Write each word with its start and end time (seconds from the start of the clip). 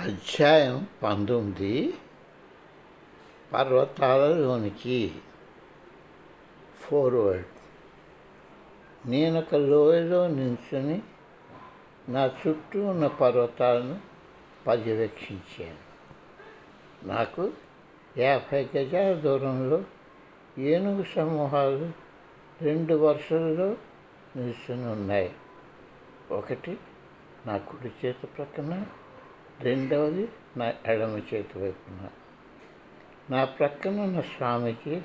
అధ్యాయం 0.00 0.86
పంతొమ్మిది 1.02 1.94
పర్వతాలలోనికి 3.52 5.12
ఫోర్వర్డ్ 6.80 7.44
నేను 9.06 9.38
ఒక 9.38 9.54
లోయలో 9.54 10.28
నించుని 10.28 11.02
నా 12.08 12.26
చుట్టూ 12.26 12.84
ఉన్న 12.84 13.06
పర్వతాలను 13.06 14.00
పర్యవేక్షించాను. 14.66 15.76
నాకు 17.06 17.52
యాభై 18.18 18.68
గజాల 18.76 19.12
దూరంలో 19.12 19.84
ఏనుగు 20.58 21.04
సమూహాలు 21.16 21.92
రెండు 22.62 22.94
వరుసలలో 22.94 23.76
నిల్చుని 24.36 24.86
ఉన్నాయి. 24.86 25.32
ఒకటి 26.30 26.78
నా 27.46 27.56
కుడి 27.56 28.06
చేతి 28.06 28.26
ప్రక్కన 28.26 28.86
రెండవది 29.62 30.28
నా 30.56 30.74
ఎడమ 30.86 31.22
చేతి 31.34 31.58
వైపున. 31.58 32.08
నా 33.30 33.44
ప్రక్కన 33.44 34.00
ఉన్న 34.00 34.20
స్వామికి 34.20 35.02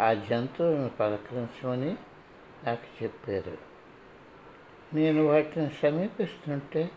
ఆ 0.00 0.12
జంతువులను 0.12 0.88
పలకరించమని 0.88 1.96
నాకు 2.64 3.04
చెప్పారు. 3.04 3.58
నేను 4.94 5.24
వాటిని 5.24 5.70
సమీపిస్తుంటే 5.82 6.90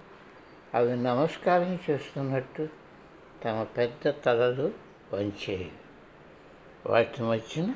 అవి 0.74 0.96
నమస్కారం 0.96 1.80
చేస్తున్నట్టు 1.90 2.70
తమ 3.44 3.64
పెద్ద 3.64 4.10
తలలు 4.10 4.74
వంచేవి 5.14 5.72
వాటి 6.86 7.24
మధ్యన 7.24 7.76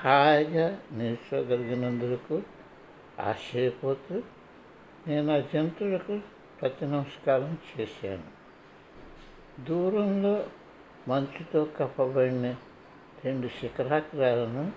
హాయిగా 0.00 0.78
నిల్చోగలిగినందుకు 0.92 2.42
ఆశ్చర్యపోతూ 3.20 4.22
నేను 5.06 5.36
ఆ 5.36 5.42
జంతువులకు 5.54 6.20
ప్రతి 6.60 6.84
నమస్కారం 6.84 7.58
చేశాను. 7.80 8.22
దూరంలో 9.64 10.46
మంచుతో 11.08 11.64
కప్పబడిన 11.64 12.56
రెండు 13.24 13.48
శిఖరాగ్రాలను 13.48 14.72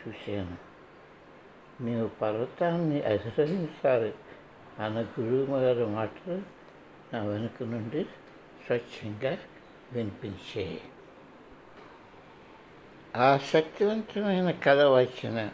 చూశాను. 0.00 0.56
మేము 1.82 2.08
పర్వతాన్ని 2.08 3.02
అధిరోహించాలి 3.02 4.14
అన్న 4.78 5.02
గురువు 5.02 5.56
గారి 5.58 5.86
మాటలు 5.86 6.42
నా 7.12 7.22
వెనుక 7.22 7.62
నుండి 7.62 8.04
స్వచ్ఛంగా 8.66 9.38
వినిపించాయి. 9.92 10.80
ఆ 13.16 13.36
శక్తివంతమైన 13.36 14.50
కథ 14.50 14.78
వచ్చిన 14.78 15.50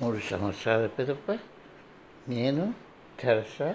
మూడు 0.00 0.18
సంవత్సరాల 0.18 0.86
పిదప 0.86 1.38
నేను 2.28 2.74
తెరసా 3.20 3.74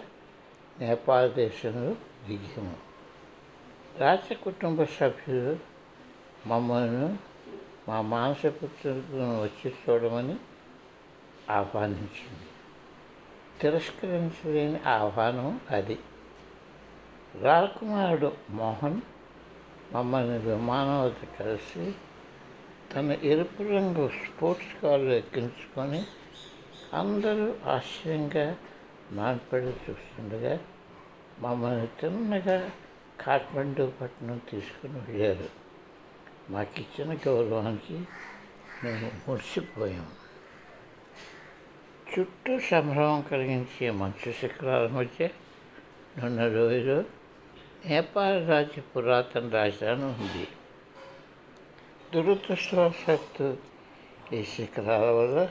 నేపాల్ 0.79 1.33
దేశంలో 1.33 1.95
దిగాము 2.27 2.77
రాజ 3.97 4.33
కుటుంబ 4.33 4.83
సభ్యులు 4.83 5.57
మమ్మల్ని 6.47 7.15
మా 7.89 8.01
మానసపుత్రులను 8.01 9.43
వచ్చి 9.43 9.73
చూడమని 9.73 10.35
ఆహ్వానించింది. 11.49 12.47
తిరస్కరించలేని 13.61 14.79
ఆహ్వానం 14.87 15.61
అది. 15.69 15.99
రాకుమారుడు 17.41 18.31
మోహన్ 18.49 19.01
మమ్మల్ని 19.93 20.37
విమానం 20.37 21.01
వద్ద 21.01 21.39
కలిసి 21.39 21.93
తన 22.95 23.17
ఎరుపు 23.23 23.63
రంగు 23.63 24.09
స్పోర్ట్స్ 24.09 24.81
కార్లు 24.83 25.13
ఎక్కించుకొని 25.13 26.03
అందరూ 26.93 27.55
ఆశ్చర్యంగా 27.69 28.57
మాన్పడి 29.11 29.65
చూస్తుండగా 29.65 30.59
మమ్మల్ని 31.39 31.87
తిన్నగా 31.87 32.71
కాఠ్మండూ 33.19 33.91
పట్టణం 34.01 34.41
తీసుకుని 34.49 34.93
వెళ్ళారు. 34.93 35.49
మాకు 36.49 36.81
ఇచ్చిన 36.81 37.17
గౌరవానికి 37.27 37.93
మేము 38.83 39.11
మురిసిపోయాం. 39.27 40.11
చుట్టూ 42.19 42.59
సంభ్రమం 42.59 43.21
కలిగించే 43.21 43.91
మంచు 43.91 44.31
శిఖరాల 44.31 44.87
మధ్య 44.87 45.29
నున్న 46.17 46.41
రోజులో 46.41 47.03
నేపాల్ 47.85 48.49
రాజ్య 48.49 48.81
పురాతన 48.81 49.49
రాజధాని 49.49 50.05
ఉంది. 50.05 50.47
దురదృష్టవశాత్తు 52.15 53.57
ఈ 54.33 54.43
శిఖరాల 54.43 55.09
వల్ల 55.09 55.49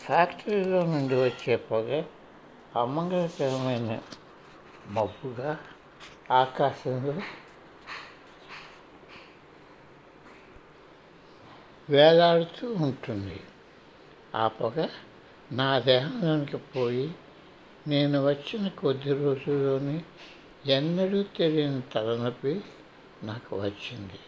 ఫ్యాక్టరీలో 0.00 0.86
నుండి 0.86 1.14
వచ్చే 1.14 1.56
పొగ 1.56 2.02
అమంగళకరమైన 2.76 4.00
మబ్బుగా 4.88 5.58
ఆకాశంలో 6.30 7.14
వేలాడుతూ 11.90 12.72
ఉంటుంది. 12.72 13.40
ఆ 14.34 14.48
పొగ 14.48 14.88
నా 15.52 15.78
దేహంలోనికి 15.78 16.56
పోయి 16.56 17.14
నేను 17.88 18.26
వచ్చిన 18.26 18.68
కొద్ది 18.68 19.12
రోజుల్లోనే 19.12 20.04
ఎన్నడూ 20.66 21.22
తెలియని 21.22 21.82
తలనొప్పి 21.82 22.60
నాకు 23.22 23.60
వచ్చింది. 23.60 24.18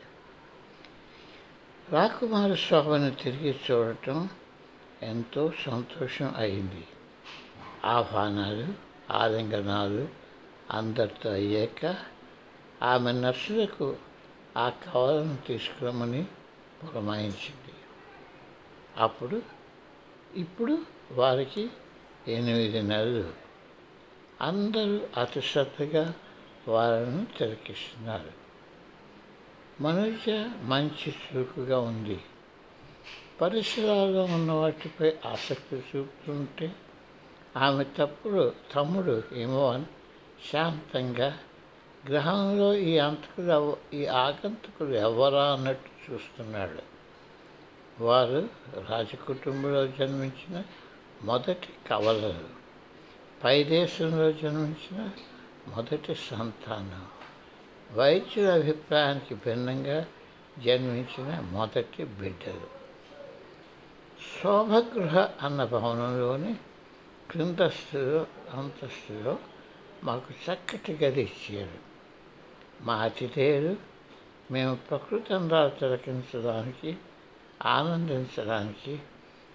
రాకుమార 1.88 2.54
శోభను 2.54 3.10
తిరిగి 3.10 3.60
చూడటం 3.70 4.28
ఎంతో 5.02 5.52
సంతోషం 5.66 6.34
అయింది. 6.36 6.86
ఆహ్వానాలు 7.84 8.74
ఆలింగనాలు 9.10 10.08
అందరితో 10.70 11.30
అయ్యాక 11.30 11.96
ఆమె 12.82 13.12
నర్సులకు 13.12 13.96
ఆ 14.56 14.68
కవలను 14.68 15.36
తీసుకురమ్మని 15.46 16.24
పురమాయించింది 16.82 17.74
అప్పుడు 18.98 19.42
ఇప్పుడు 20.34 20.78
వారికి 21.12 21.68
ఎనిమిది 22.28 22.82
నెలలు. 22.82 23.32
అందరూ 24.40 25.00
అతి 25.20 25.40
శ్రద్ధగా 25.40 26.14
వారిని 26.68 27.26
తిలకిస్తున్నారు. 27.38 28.32
మనుజ 29.80 30.30
మంచి 30.62 31.14
చురుకుగా 31.16 31.80
ఉంది. 31.80 32.20
పరిసరాల్లో 33.40 34.24
ఉన్న 34.24 34.52
వాటిపై 34.52 35.12
ఆసక్తి 35.26 35.76
చూపుతుంటే 35.76 36.74
ఆమె 37.56 37.84
తప్పుడు 37.84 38.52
తమ్ముడు 38.74 39.22
ఇమోన్ 39.32 39.84
శాంతంగా 40.52 41.38
గ్రహంలో 42.08 42.74
ఈ 42.74 42.98
అంతకులు 42.98 43.76
ఈ 43.94 44.06
ఆగంతకులు 44.06 44.94
ఎవరా 44.94 45.52
అన్నట్టు 45.52 46.12
చూస్తున్నాడు. 46.12 46.94
వారు 48.02 48.48
రాజకుటుంబంలో 48.90 49.86
జన్మించిన 49.86 50.62
మొదటి 51.22 51.68
కవలలు. 51.88 52.48
పై 53.44 53.64
దేశంలో 53.64 54.32
జన్మించిన 54.32 55.10
మొదటి 55.68 56.14
సంతానం. 56.14 57.06
వైద్యుల 57.98 58.52
అభిప్రాయానికి 58.52 59.34
భిన్నంగా 59.34 60.06
జన్మించిన 60.64 61.40
మొదటి 61.40 62.04
బిడ్డలు. 62.04 62.66
శోభగృహ 64.42 65.28
అన్న 65.42 65.64
భవనంలోని 65.64 66.56
క్రిందస్తులో 67.30 68.26
అంతస్తులో 68.52 69.38
మాకు 70.04 70.52
చక్కటి 70.52 70.92
గది 70.92 71.22
ఇచ్చారు. 71.22 71.78
మా 72.80 72.94
అతిథేయులు 72.94 73.76
మేము 74.50 74.74
ప్రకృతి 74.74 75.34
అందాలు 75.34 75.70
తిలకించడానికి 75.70 76.96
ఆనందించడానికి 77.66 78.98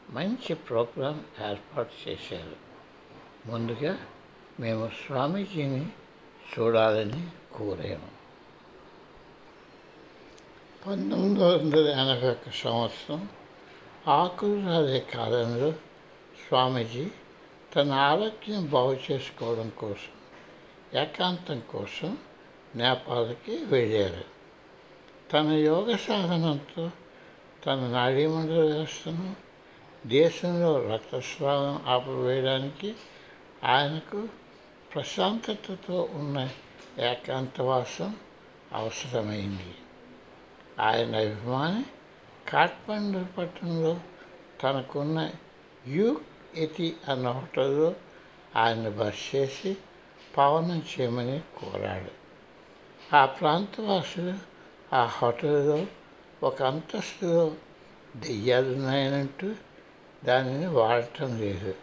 మంచి 0.09 0.53
ప్రోగ్రాం 0.53 1.25
ఏర్పాటు 1.49 2.09
చేశారు. 2.09 2.55
ముందుగా 3.45 3.97
మేము 4.59 4.91
స్వామీజీని 5.05 5.89
చూడాలని 6.59 7.27
కోరాము 7.53 8.19
పంతొమ్మిది 10.87 11.43
వందల 11.43 11.87
ఎనభై 11.87 12.29
ఒక్క 12.29 12.49
సంవత్సరం 12.49 13.29
ఆకులు 14.07 15.15
కాలంలో 15.15 15.71
స్వామీజీ 16.47 17.11
తన 17.75 17.91
ఆరోగ్యం 17.91 18.69
బాగు 18.69 18.99
చేసుకోవడం 19.11 19.69
కోసం 19.69 20.13
ఏకాంతం 20.99 21.61
కోసం 21.69 22.17
నేపాల్కి 22.75 23.65
వెళ్ళారు. 23.65 24.23
తన 25.33 25.47
యోగ 25.51 25.95
సాధనంతో 25.95 26.91
తన 27.65 27.75
నాడీమండల 27.75 28.59
వ్యవస్థను 28.59 29.35
దేశంలో 30.05 30.89
రక్తస్రావం 30.89 31.81
ఆపివేయడానికి 31.87 32.95
ఆయనకు 33.63 34.27
ప్రశాంతతతో 34.93 36.09
ఉన్న 36.13 36.49
ఏకాంతవాసం 36.99 38.15
అవసరమైంది. 38.73 39.75
ఆయన 40.79 41.15
అభిమాని 41.15 41.85
కాఠ్మండు 42.49 43.25
పట్టణంలో 43.37 43.99
తనకున్న 44.63 45.31
యూ 45.87 46.21
ఇది 46.53 46.95
అన్న 47.07 47.31
హోటల్లో 47.31 47.95
ఆయన 48.55 48.89
బస్ 48.89 49.35
చేసి 49.35 49.77
పవనం 50.37 50.83
చేయమని 50.99 51.41
కోరాడు. 51.57 52.19
ఆ 53.15 53.25
ప్రాంతవాసులు 53.25 54.33
ఆ 54.95 55.05
హోటల్లో 55.05 55.85
ఒక 56.43 56.63
అంతస్తులో 56.63 57.51
దెయ్యాలున్నాయనంటూ 58.15 59.53
దానిని 60.25 60.67
వాడటం 60.67 61.39
లేదు. 61.39 61.75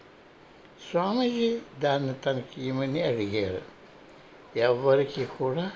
స్వామీజీ 0.90 1.60
దాన్ని 1.78 2.14
తనకి 2.14 2.66
ఇవ్వమని 2.66 3.02
అడిగారు. 3.02 3.62
ఎవ్వరికి 4.58 5.26
కూడా 5.26 5.72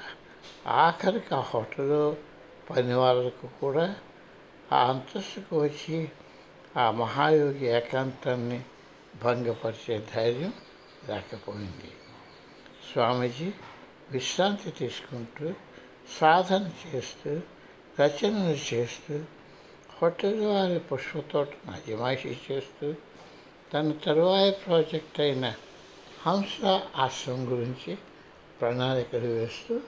ఆఖరికి 0.66 1.34
ఆ 1.34 1.40
హోటల్లో 1.40 2.16
పని 2.70 2.94
వాళ్ళకు 2.94 3.48
కూడా 3.60 3.96
ఆ 4.72 4.90
అంతస్తుకు 4.90 5.62
వచ్చి 5.62 6.10
ఆ 6.76 6.90
మహాయోగి 6.90 7.66
ఏకాంతాన్ని 7.66 8.62
భంగపరిచే 9.16 10.06
ధైర్యం 10.14 10.54
లేకపోయింది 11.08 11.92
స్వామీజీ 12.92 13.52
విశ్రాంతి 14.10 14.70
తీసుకుంటూ 14.70 15.52
సాధన 16.20 16.70
చేస్తూ 16.86 17.40
రచనలు 18.00 18.74
చేస్తూ 18.74 19.24
హోటల్ 20.02 20.46
వారి 20.46 20.78
పుష్పతోటను 20.78 21.72
అజమాయిషీ 21.72 22.36
చేస్తూ 22.50 22.94
తన 23.74 23.92
తరువాయ 23.92 24.50
ప్రాజెక్ట్ 24.50 25.20
అయిన 25.20 25.54
హంస 26.26 26.64
ఆశ్రమం 26.96 27.52
గురించి 27.52 27.98
ప్రణాళికలు 28.60 29.26
వేస్తూ 29.26 29.80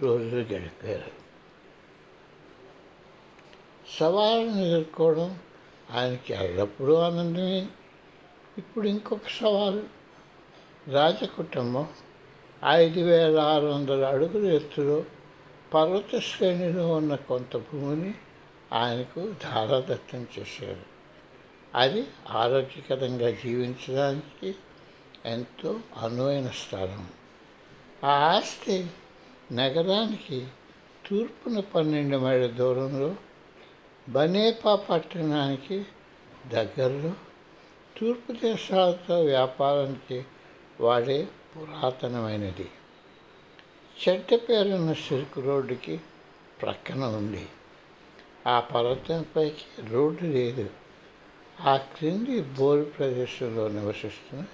రోజులు 0.00 0.40
గడిపారు. 0.40 1.10
సవాళ్ళను 3.98 4.60
ఎదుర్కోవడం 4.60 5.38
ఆయనకి 5.90 6.32
ఎల్లప్పుడూ 6.32 6.94
ఆనందమే. 6.94 7.68
ఇప్పుడు 8.60 8.88
ఇంకొక 8.88 9.28
సవాలు. 9.40 9.82
రాజకుటుంబం 10.90 11.86
ఐదు 12.68 13.00
వేల 13.00 13.38
ఆరు 13.38 13.66
వందల 13.66 14.04
అడుగుల 14.04 14.52
ఎత్తులో 14.52 15.04
పర్వత 15.74 16.20
శ్రేణిలో 16.20 16.94
ఉన్న 16.94 17.14
కొంత 17.14 17.56
భూమిని 17.56 18.14
ఆయనకు 18.72 19.32
ధారాదత్తం 19.42 20.26
చేశారు. 20.38 20.82
అది 21.74 22.06
ఆరోగ్యకరంగా 22.30 23.30
జీవించడానికి 23.30 24.54
ఎంతో 25.26 25.80
అనువైన 25.96 26.48
స్థలం. 26.48 27.08
ఆ 28.04 28.10
ఆస్తి 28.10 28.90
నగరానికి 29.52 30.48
తూర్పున 31.10 31.60
పన్నెండు 31.60 32.16
మైళ్ళ 32.16 32.46
దూరంలో 32.46 33.16
బనేపా 34.08 34.74
పట్టణానికి 34.74 35.86
దగ్గరలో 36.52 37.12
తూర్పు 37.98 38.32
దేశాలతో 38.32 39.22
వ్యాపారానికి 39.22 40.24
వాడే 40.80 41.28
పురాతనమైనది. 41.56 42.70
చెడ్డ 44.02 44.34
పేరున్న 44.34 44.92
సిల్క్ 44.92 45.38
రోడ్డుకి 45.38 46.00
ప్రక్కన 46.62 47.04
ఉంది. 47.04 47.48
ఆ 48.46 48.60
పర్వతంపైకి 48.60 49.90
రోడ్డు 49.90 50.22
లేదు. 50.22 50.70
ఆ 51.60 51.76
క్రింది 51.76 52.42
బోరు 52.42 52.82
ప్రదేశంలో 52.82 53.68
నివసిస్తున్న 53.68 54.44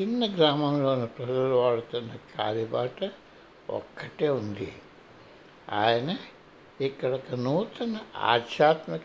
చిన్న 0.00 0.36
గ్రామంలోని 0.36 1.06
ప్రజలు 1.06 1.54
వాడుతున్న 1.54 2.14
కాలిబాట 2.38 3.10
ఒక్కటే 3.70 4.28
ఉంది. 4.28 4.72
ఆయన 5.70 6.16
ఇక్కడ 6.80 7.12
ఒక 7.12 7.34
నూతన 7.34 7.98
ఆధ్యాత్మిక 8.16 9.00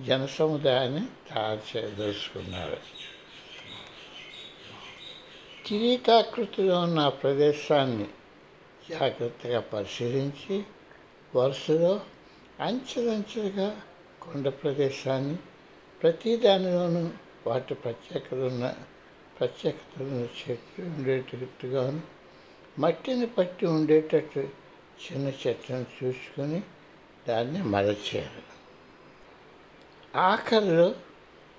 జనసముదాయాన్ని 0.00 1.06
తయారు 1.30 1.60
చేయదలుచుకున్నారు. 1.76 2.78
కిరీటాకృతిలో 5.66 6.80
ఉన్న 6.80 7.08
ప్రదేశాన్ని 7.08 8.06
జాగ్రత్తగా 8.90 9.60
పరిశీలించి 9.60 10.64
వరుసలో 11.36 12.00
అంచెలంచెలుగా 12.60 13.80
కొండ 14.22 14.48
ప్రదేశాన్ని 14.48 15.36
ప్రతి 16.02 16.36
దానిలోనూ 16.36 17.10
వాటి 17.46 17.74
ప్రత్యేకతలున్న 17.74 18.74
ప్రత్యేకతలను 19.38 20.28
చెట్లు 20.38 20.84
ఉండేటట్టుగాను 20.84 22.00
మట్టిని 22.78 23.26
పట్టి 23.26 23.66
ఉండేటట్టు 23.66 24.48
చిన్న 25.02 25.32
చెట్లను 25.46 25.86
చూసుకొని 26.04 26.62
దాన్ని 27.28 27.62
మరచేయాలి 27.62 28.51
ఆఖరిలో 30.16 30.94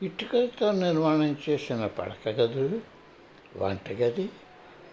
ఇటుకలతో 0.02 0.72
నిర్మాణం 0.72 1.38
చేసిన 1.50 1.88
పడక 1.88 2.30
గదులు 2.30 2.82
వంటగది 3.56 4.30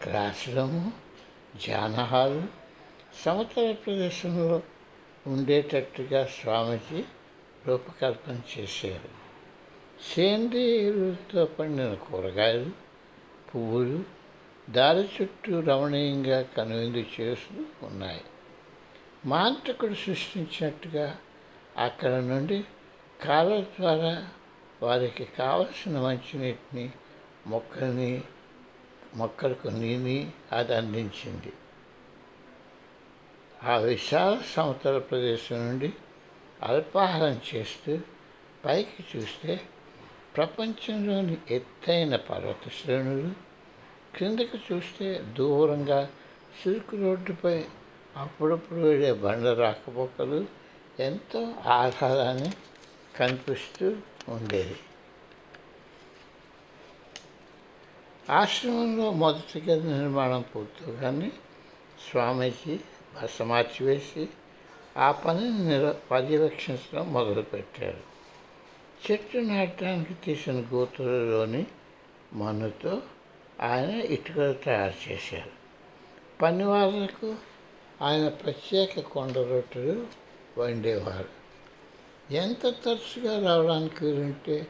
క్లాస్ 0.03 0.49
రూము 0.49 0.93
జానహాలు 1.67 2.43
సమతల 3.25 3.73
ప్రదేశంలో 3.73 4.63
ఉండేటట్టుగా 5.27 6.27
స్వామీజీ 6.27 7.05
రూపకల్పన 7.67 8.41
చేశారు. 8.59 9.09
సేంద్రియ 10.15 10.87
ఎరువులతో 10.87 11.45
పండిన 11.45 11.95
కూరగాయలు 11.95 12.71
పువ్వులు 13.55 14.05
దారి 14.71 15.09
చుట్టూ 15.23 15.61
రమణీయంగా 15.61 16.43
కనువిందు 16.43 17.05
చేస్తూ 17.21 17.87
ఉన్నాయి. 17.87 18.21
మాంత్రికుడు 19.27 19.95
సృష్టించినట్టుగా 19.95 21.19
అక్కడ 21.77 22.11
నుండి 22.11 22.65
కాలం 23.27 23.67
ద్వారా 23.79 24.13
వారికి 24.83 25.25
కావలసిన 25.39 25.99
మంచినీటిని 26.01 26.91
మొక్కల్ని 27.47 28.13
మొక్కలకు 29.17 29.69
నీని 29.69 30.19
అది 30.53 30.75
అందించింది. 30.75 31.53
ఆ 33.65 33.77
విశాల 33.77 34.39
సమతల 34.55 34.99
ప్రదేశం 34.99 35.59
నుండి 35.69 35.91
అల్పాహారం 36.63 37.41
చేస్తూ 37.49 37.93
పైకి 38.65 39.03
చూస్తే 39.11 39.61
ప్రపంచంలోని 40.37 41.37
ఎత్తైన 41.51 42.17
పర్వత 42.17 42.69
శ్రేణులు 42.69 43.31
క్రిందకు 44.15 44.59
చూస్తే 44.69 45.09
దూరంగా 45.39 46.01
సిల్క్ 46.63 46.95
రోడ్డుపై 46.95 47.57
అప్పుడప్పుడు 48.17 48.81
వెళ్ళే 48.81 49.13
బండ 49.13 49.47
రాకపోకలు 49.47 50.41
ఎంతో 51.01 51.41
ఆహ్లాదాన్ని 51.67 52.51
కనిపిస్తూ 53.17 53.97
ఉండేది. 54.29 54.77
ఆశ్రమంలో 58.31 59.11
మొదటి 59.11 59.61
గది 59.61 59.93
నిర్మాణం 59.93 60.45
పూర్తవగానే 60.55 61.33
స్వామీజీ 62.11 62.81
బస 63.15 63.43
మార్చివేసి 63.43 64.29
ఆ 64.97 65.11
పనిని 65.13 65.65
నిర 65.69 65.95
పర్యవేక్షించడం 66.11 67.13
మొదలుపెట్టారు. 67.13 68.01
చెట్టు 69.11 69.39
నాటడానికి 69.39 70.15
తీసిన 70.15 70.65
గోతులలోని 70.75 71.67
మన్నుతో 72.33 73.03
ఆయన 73.61 73.91
ఇటుకలు 73.91 74.53
తయారు 74.53 75.13
చేశారు. 75.13 75.51
పని 76.43 76.65
వాళ్ళకు 76.65 77.37
ఆయన 78.03 78.29
ప్రత్యేక 78.29 79.01
కొండ 79.01 79.39
రొట్టెలు 79.39 80.07
వండేవారు. 80.59 81.40
ఎంత 82.33 82.67
తరచుగా 82.67 83.39
రావడానికి 83.39 84.05
వీలుంటే 84.05 84.67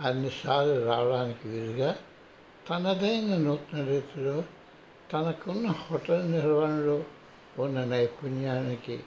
అన్నిసార్లు 0.00 0.84
రావడానికి 0.84 1.48
వీలుగా 1.48 1.96
తనదైన 2.68 3.36
నూతన 3.36 3.84
రీతిలో 3.84 4.44
తనకున్న 5.12 5.66
హోటల్ 5.66 6.32
నిర్వహణలో 6.32 7.04
ఉన్న 7.58 7.84
నైపుణ్యానికి 7.84 9.00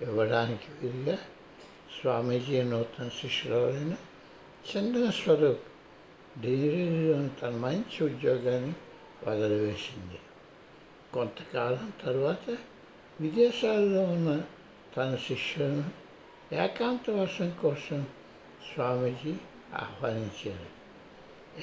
ఇవ్వడానికి 0.00 0.66
వీలుగా 0.82 1.18
స్వామీజీ 2.00 2.62
నూతన 2.62 3.08
శిష్యులైన 3.08 3.96
చందన 4.72 5.10
స్వరూప్ 5.10 5.64
ఢిల్లీలోని 6.42 7.28
తన 7.42 7.50
మంచి 7.50 8.04
ఉద్యోగాన్ని 8.04 8.72
వదిలివేసింది. 9.28 10.18
కొంతకాలం 11.14 11.92
తర్వాత 12.04 12.58
విదేశాల్లో 13.20 14.02
ఉన్న 14.02 14.40
తన 14.96 15.16
శిష్యులను 15.16 16.05
ఏకాంతవాసం 16.52 17.54
కోసం 17.62 18.06
స్వామీజీ 18.74 19.36
ఆహ్వానించారు. 19.74 20.66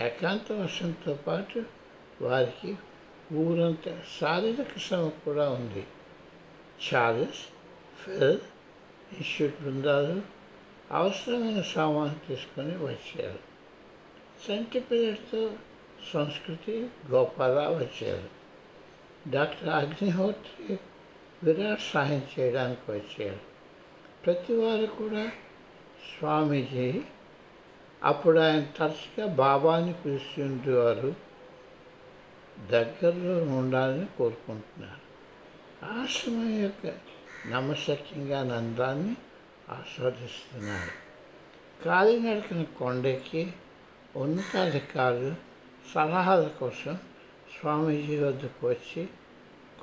ఏకాంతవాసంతో 0.03 1.13
పాటు 1.13 1.63
వారికి 2.21 2.75
ఊరంత 3.33 4.01
శారీరక 4.21 4.77
శ్రమ 4.77 5.07
కూడా 5.07 5.49
ఉంది. 5.49 5.85
చార్లెస్ 6.93 7.47
ఫెల్ 8.05 8.39
ఇన్స్టిట్యూట్ 9.13 9.61
బృందాలు 9.61 10.21
అవసరమైన 10.91 11.61
సామాను 11.61 12.27
తీసుకొని 12.27 12.77
వచ్చారు. 12.77 13.39
సంటి 14.47 14.79
పిల్లలతో 14.79 15.51
సంస్కృతి 16.13 16.89
గోపాలరావు 17.09 17.75
వచ్చారు. 17.75 18.29
డాక్టర్ 19.29 19.69
అగ్నిహోత్రి 19.69 20.79
విరాట్ 21.43 21.81
సహాయం 21.93 22.27
చేయడానికి 22.39 22.91
వచ్చారు. 22.91 23.52
ప్రతి 24.25 24.53
వారు 24.53 24.85
కూడా 24.85 25.31
స్వామీజీ 26.19 27.01
అప్పుడు 28.03 28.39
ఆయన 28.39 28.65
తరచుగా 28.77 29.27
బాబాని 29.27 29.93
పిలుస్తుండేవారు. 29.93 31.15
దగ్గరలో 32.69 33.43
ఉండాలని 33.43 34.05
కోరుకుంటున్నారు. 34.17 35.03
ఆశ్రమం 36.03 36.59
యొక్క 36.59 36.93
నమ్మశక్యంగా 37.49 38.43
నందాన్ని 38.43 39.15
ఆస్వాదిస్తున్నారు. 39.69 40.91
కాలినడకన 41.83 42.63
కొండకి 42.63 43.53
ఉన్నతాధికారులు 44.15 45.35
సలహాల 45.93 46.47
కోసం 46.47 46.97
స్వామీజీ 47.59 48.19
వద్దకు 48.19 48.69
వచ్చి 48.69 49.07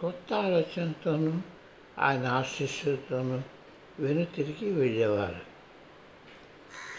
కొత్త 0.00 0.34
ఆలోచనతోనూ 0.34 1.40
ఆయన 1.98 2.26
ఆశీస్సులతోనూ 2.26 3.40
వెనుతిరిగి 4.00 4.72
వెళ్ళేవారు. 4.72 5.50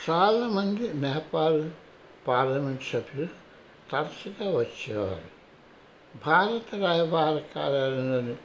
చాలామంది 0.09 0.93
నేపాల్ 0.93 1.71
పార్లమెంట్ 2.27 2.83
సభ్యులు 2.83 3.27
తరచుగా 3.91 4.57
వచ్చేవారు. 4.57 5.41
భారత 6.25 6.75
రాయబార 6.75 7.41
కార్యాలయంలోని 7.55 8.35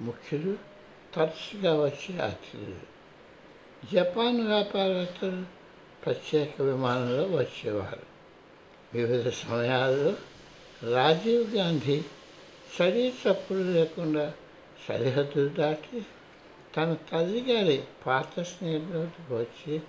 ముఖ్యులు 0.00 0.56
తరచుగా 1.14 1.80
వచ్చే 1.84 2.18
అతిథులు. 2.18 2.96
జపాన్ 3.92 4.46
వ్యాపారస్తులు 4.46 5.44
ప్రత్యేక 6.04 6.62
విమానంలో 6.62 7.22
వచ్చేవారు. 7.22 8.16
వివిధ 8.94 9.28
సమయాల్లో 9.28 10.14
రాజీవ్ 10.94 11.54
గాంధీ 11.54 12.02
చడీ 12.76 13.08
చప్పుడు 13.08 13.58
లేకుండా 13.58 14.32
సరిహద్దులు 14.88 15.48
దాటి 15.48 16.06
తన 16.76 16.96
తల్లిగారి 17.12 17.84
పాత 18.06 18.40
స్నేహితులకు 18.40 19.36
వచ్చి 19.36 19.80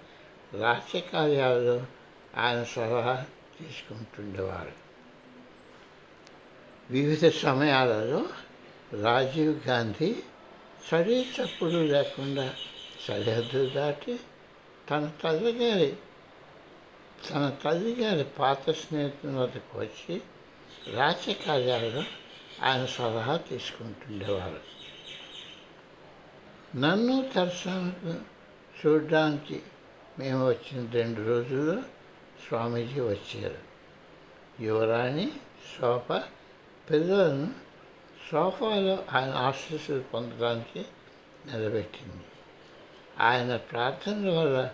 రాష్ట్ర 0.60 1.00
కార్యాలలో 1.00 1.86
ఆయన 2.38 2.63
సలహా 2.63 3.25
తీసుకుంటుండేవారు. 3.60 4.72
వివిధ 6.91 7.27
సమయాలలో 7.27 8.25
రాజీవ్ 9.01 9.67
గాంధీ 9.67 10.15
సరి 10.91 11.22
చప్పుడు 11.22 11.84
లేకుండా 11.84 12.56
సరిహద్దు 13.08 13.70
దాటి 13.70 14.20
తన 14.89 15.12
తల్లిగారి 15.24 15.96
తన 17.29 17.56
తల్లిగారి 17.63 18.24
పాత 18.24 18.72
స్నేహితుల 18.72 19.29
వద్దకు 19.29 19.79
వచ్చి 19.79 20.22
రాజ్యకార్యాలలో 20.94 22.03
ఆయన 22.62 22.86
సలహా 22.86 23.38
తీసుకుంటుండేవారు. 23.38 24.76
నన్ను 26.77 27.29
దర్శనకు 27.36 28.13
చూడడానికి 28.79 29.62
మేము 30.19 30.48
వచ్చిన 30.48 30.91
రెండు 30.91 31.27
రోజుల్లో 31.27 31.81
స్వామీజీ 32.48 33.00
వచ్చారు. 33.00 33.62
యువరాణి 34.63 35.31
సోఫా 35.79 36.24
పిల్లలను 36.89 37.48
సోఫాలో 38.31 39.05
ఆయన 39.13 39.34
ఆశీస్సులు 39.34 40.00
పొందడానికి 40.00 40.86
నిలబెట్టింది. 41.46 42.25
ఆయన 43.19 43.55
ప్రార్థనల 43.55 44.39
వల్ల 44.39 44.69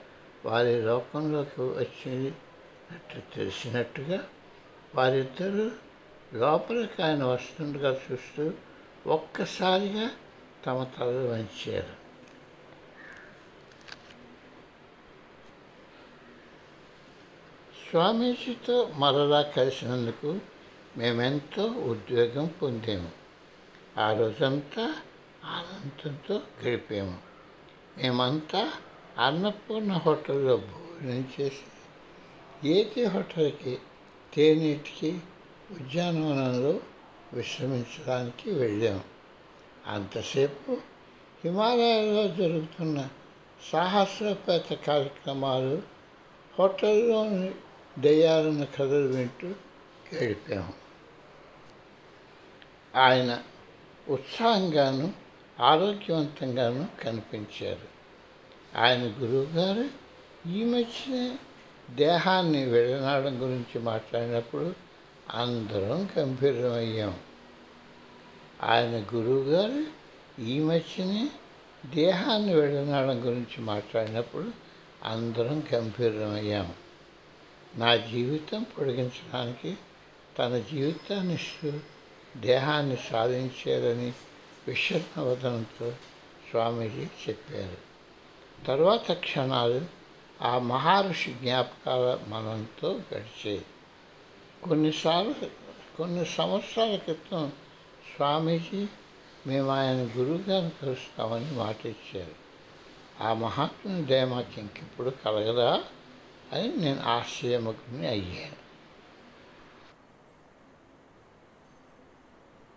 వారి 0.45 0.81
లోకంలోకి 0.81 1.62
వచ్చినట్టు 1.62 3.36
తెలిసినట్టుగా 3.36 4.19
వారిద్దరూ 4.95 5.72
లోపలికి 6.33 7.01
ఆయన 7.03 7.24
వస్తుండగా 7.24 8.01
చూస్తూ 8.05 8.51
ఒక్కసారిగా 9.07 10.10
తమ 10.65 10.84
తలలు 10.84 11.27
వంచారు. 11.27 12.03
స్వామీజీతో 17.91 18.91
మరలా 18.96 19.41
కలిసినందుకు 19.41 20.39
మేమెంతో 20.98 21.65
ఉద్వేగం 21.65 22.51
పొందాము. 22.62 23.12
ఆ 24.00 24.13
రోజంతా 24.13 24.96
ఆనందంతో 25.46 26.36
గడిపాము. 26.36 27.17
మేమంతా 27.98 28.74
అన్నపూర్ణ 29.20 29.93
హోటల్లో 29.93 30.58
భోజనం 30.58 31.32
చేసి 31.41 31.63
ఏతి 32.67 33.03
హోటల్కి 33.03 33.79
తేనీటికి 34.34 35.20
ఉద్యానవనంలో 35.72 36.79
విశ్రమించడానికి 37.34 38.51
వెళ్ళాము. 38.51 39.12
అంతసేపు 39.88 40.78
హిమాలయాల్లో 41.44 42.28
జరుగుతున్న 42.28 43.10
సాహసోపేత 43.72 44.74
కార్యక్రమాలు 44.74 45.82
హోటల్లోని 46.60 47.52
దయ్యాలన్న 48.00 48.63
కథలు 48.63 49.08
వింటూ 49.08 49.48
గడిపాము 50.16 50.74
ఆయన 52.96 53.44
ఉత్సాహంగాను 54.08 55.13
ఆరోగ్యవంతంగాను 55.60 56.88
కనిపించారు. 57.02 57.94
ఆయన 58.78 59.00
గురువుగారు 59.00 59.86
ఈ 60.50 60.63
మధ్యనే 60.63 61.36
దేహాన్ని 61.90 62.66
విడనాడడం 62.66 63.42
గురించి 63.42 63.80
మాట్లాడినప్పుడు 63.80 64.74
అందరం 65.30 66.10
గంభీరమయ్యాం. 66.20 67.20
ఆయన 68.63 69.05
గురువుగారు 69.15 69.86
ఈ 70.41 70.60
మధ్యనే 70.60 71.29
దేహాన్ని 71.86 72.55
వెళ్ళనడం 72.55 73.27
గురించి 73.27 73.62
మాట్లాడినప్పుడు 73.62 74.51
అందరం 75.03 75.63
గంభీరమయ్యాం. 75.74 76.74
నా 77.75 77.96
జీవితం 77.96 78.63
పొడిగించడానికి 78.63 79.77
తన 80.39 80.58
జీవితాన్ని 80.58 81.72
దేహాన్ని 82.38 82.98
సాధించారని 83.12 84.13
విషణవదనంతో 84.67 85.91
స్వామీజీ 86.51 87.08
చెప్పారు. 87.29 87.77
తర్వాత 88.65 89.12
క్షణాలు 89.12 89.82
ఆ 90.41 90.60
మహర్షి 90.60 91.34
జ్ఞాపకాల 91.34 92.20
మనంతో 92.27 92.91
గడిచాయి. 92.91 93.65
కొన్నిసార్లు 94.63 95.36
కొన్ని 95.98 96.25
సంవత్సరాల 96.25 96.96
క్రితం 96.96 97.51
స్వామీజీ 98.15 98.88
మేము 99.48 99.70
ఆయన 99.70 100.10
గురువుగారిని 100.17 100.72
కలుస్తామని 100.82 101.51
మాట 101.51 101.86
ఇచ్చారు. 101.86 102.43
ఆ 103.24 103.34
మహాత్ముని 103.34 104.05
దయ 104.05 104.25
ఇంకిప్పుడు 104.58 105.10
కలగదా 105.10 105.84
అని 106.53 106.77
నేను 106.77 107.01
ఆశ్చర్యముఖుని 107.01 108.08
అయ్యాను. 108.08 108.62